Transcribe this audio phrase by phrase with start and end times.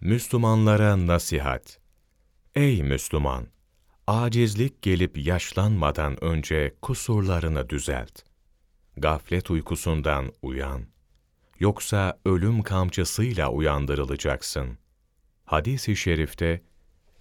[0.00, 1.80] Müslümanlara nasihat.
[2.54, 3.46] Ey Müslüman!
[4.06, 8.22] Acizlik gelip yaşlanmadan önce kusurlarını düzelt.
[8.96, 10.82] Gaflet uykusundan uyan.
[11.58, 14.78] Yoksa ölüm kamçısıyla uyandırılacaksın.
[15.44, 16.62] Hadis-i şerifte,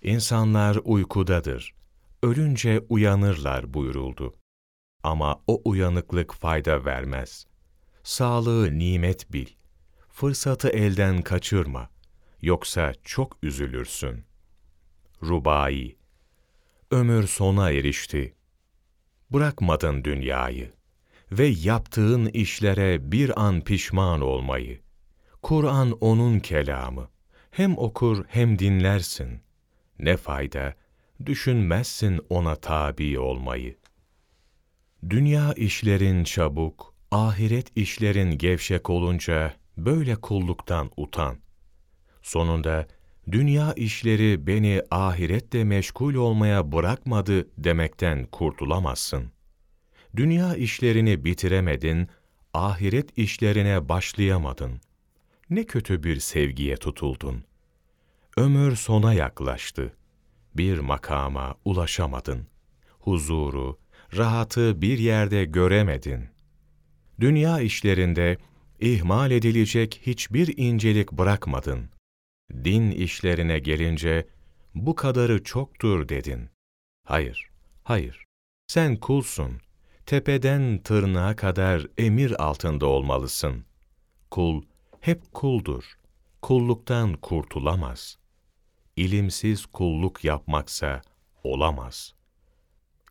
[0.02, 1.76] insanlar uykudadır,
[2.24, 4.36] ölünce uyanırlar buyuruldu.
[5.04, 7.48] Ama o uyanıklık fayda vermez.
[8.04, 9.48] Sağlığı nimet bil.
[10.10, 11.95] Fırsatı elden kaçırma.
[12.46, 14.24] Yoksa çok üzülürsün.
[15.24, 15.96] Rubai
[16.92, 18.36] Ömür sona erişti.
[19.30, 20.74] Bırakmadın dünyayı
[21.32, 24.80] ve yaptığın işlere bir an pişman olmayı.
[25.42, 27.10] Kur'an onun kelamı.
[27.52, 29.42] Hem okur hem dinlersin.
[30.00, 30.76] Ne fayda,
[31.26, 33.78] düşünmezsin ona tabi olmayı.
[35.10, 41.45] Dünya işlerin çabuk, ahiret işlerin gevşek olunca böyle kulluktan utan.
[42.26, 42.88] Sonunda
[43.32, 49.32] dünya işleri beni ahirette meşgul olmaya bırakmadı demekten kurtulamazsın.
[50.16, 52.08] Dünya işlerini bitiremedin,
[52.54, 54.82] ahiret işlerine başlayamadın.
[55.50, 57.44] Ne kötü bir sevgiye tutuldun.
[58.38, 59.94] Ömür sona yaklaştı.
[60.56, 62.48] Bir makama ulaşamadın.
[63.00, 63.80] Huzuru,
[64.18, 66.30] rahatı bir yerde göremedin.
[67.20, 68.38] Dünya işlerinde
[68.80, 71.95] ihmal edilecek hiçbir incelik bırakmadın.
[72.54, 74.28] Din işlerine gelince
[74.76, 76.50] bu kadarı çoktur dedin.
[77.04, 77.50] Hayır,
[77.84, 78.26] hayır.
[78.68, 79.62] Sen kulsun.
[80.06, 83.66] Tepeden tırnağa kadar emir altında olmalısın.
[84.32, 84.64] Kul
[85.00, 85.84] hep kuldur.
[86.42, 88.18] Kulluktan kurtulamaz.
[88.96, 91.02] İlimsiz kulluk yapmaksa
[91.44, 92.16] olamaz.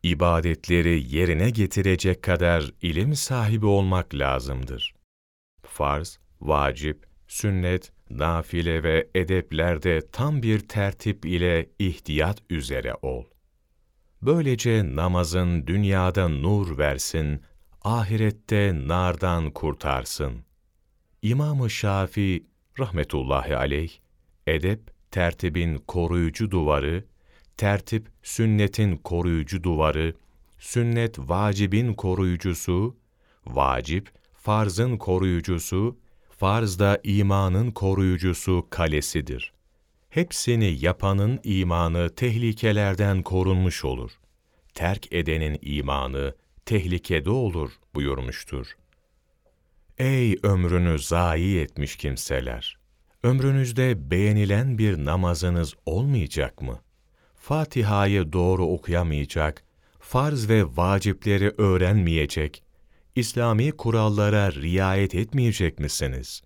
[0.03, 4.95] İbadetleri yerine getirecek kadar ilim sahibi olmak lazımdır.
[5.63, 13.25] Farz, vacip, sünnet, nafile ve edeplerde tam bir tertip ile ihtiyat üzere ol.
[14.23, 17.43] Böylece namazın dünyada nur versin,
[17.83, 20.45] ahirette nardan kurtarsın.
[21.23, 22.47] İmam-ı Şafii
[22.79, 23.93] rahmetullahi aleyh,
[24.47, 27.05] edep tertibin koruyucu duvarı,
[27.57, 30.15] tertip sünnetin koruyucu duvarı,
[30.59, 32.97] sünnet vacibin koruyucusu,
[33.47, 36.04] vacip farzın koruyucusu,
[36.37, 39.53] farz da imanın koruyucusu kalesidir.
[40.09, 44.11] Hepsini yapanın imanı tehlikelerden korunmuş olur.
[44.75, 46.35] Terk edenin imanı
[46.67, 48.67] tehlikede olur buyurmuştur.
[49.99, 52.79] Ey ömrünü zayi etmiş kimseler!
[53.23, 56.81] Ömrünüzde beğenilen bir namazınız olmayacak mı?
[57.35, 59.65] Fatiha'yı doğru okuyamayacak,
[60.01, 62.64] farz ve vacipleri öğrenmeyecek,
[63.17, 66.43] İslami kurallara riayet etmeyecek misiniz?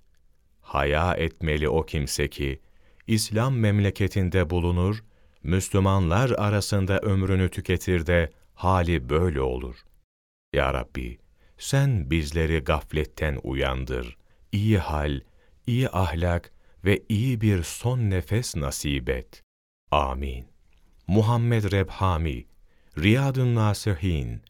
[0.61, 2.61] Haya etmeli o kimse ki,
[3.06, 5.05] İslam memleketinde bulunur,
[5.43, 9.77] Müslümanlar arasında ömrünü tüketir de hali böyle olur.
[10.53, 11.19] Ya Rabbi,
[11.59, 14.17] sen bizleri gafletten uyandır,
[14.53, 15.21] iyi hal,
[15.67, 16.53] iyi ahlak
[16.85, 19.43] ve iyi bir son nefes nasip et.
[19.91, 20.47] Amin.
[21.06, 22.47] Muhammed Rebhami,
[22.99, 24.43] Riyadun Nasihin,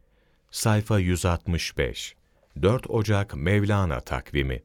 [0.50, 2.14] sayfa 165,
[2.56, 4.62] 4 Ocak Mevlana takvimi